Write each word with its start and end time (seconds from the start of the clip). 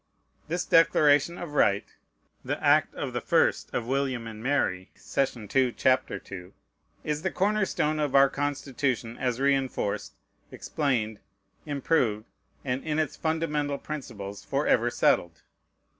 This 0.47 0.65
Declaration 0.65 1.37
of 1.37 1.51
Right 1.53 1.85
(the 2.43 2.59
act 2.63 2.95
of 2.95 3.13
the 3.13 3.21
1st 3.21 3.71
of 3.71 3.85
William 3.85 4.25
and 4.25 4.41
Mary, 4.41 4.89
sess. 4.95 5.37
2, 5.47 5.71
ch. 5.73 5.85
2) 6.23 6.53
is 7.03 7.21
the 7.21 7.29
corner 7.29 7.65
stone 7.65 7.99
of 7.99 8.15
our 8.15 8.27
Constitution, 8.27 9.15
as 9.19 9.39
reinforced, 9.39 10.15
explained, 10.51 11.19
improved, 11.67 12.25
and 12.65 12.83
in 12.83 12.97
its 12.97 13.15
fundamental 13.15 13.77
principles 13.77 14.43
forever 14.43 14.89
settled. 14.89 15.43